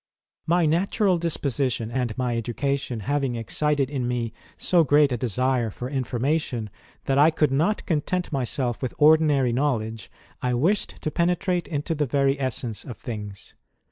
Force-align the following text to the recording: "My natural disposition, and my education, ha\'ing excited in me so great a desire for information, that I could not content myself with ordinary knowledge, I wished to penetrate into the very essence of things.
"My 0.47 0.65
natural 0.65 1.19
disposition, 1.19 1.91
and 1.91 2.17
my 2.17 2.35
education, 2.35 3.01
ha\'ing 3.01 3.35
excited 3.35 3.87
in 3.87 4.07
me 4.07 4.33
so 4.57 4.83
great 4.83 5.11
a 5.11 5.15
desire 5.17 5.69
for 5.69 5.87
information, 5.91 6.71
that 7.05 7.19
I 7.19 7.29
could 7.29 7.51
not 7.51 7.85
content 7.85 8.31
myself 8.31 8.81
with 8.81 8.95
ordinary 8.97 9.53
knowledge, 9.53 10.09
I 10.41 10.55
wished 10.55 10.99
to 11.03 11.11
penetrate 11.11 11.67
into 11.67 11.93
the 11.93 12.07
very 12.07 12.39
essence 12.39 12.83
of 12.83 12.97
things. 12.97 13.53